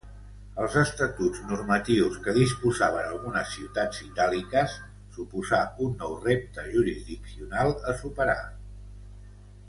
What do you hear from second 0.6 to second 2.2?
Els estatuts normatius